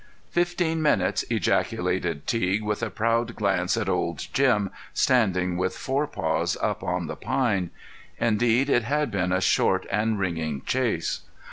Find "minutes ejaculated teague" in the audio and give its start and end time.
0.81-2.63